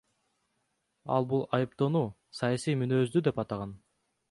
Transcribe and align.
Ал 1.17 1.27
бул 1.33 1.43
айыптоону 1.59 2.03
саясий 2.41 2.81
мүнөздүү 2.83 3.25
деп 3.31 3.45
атаган. 3.47 3.79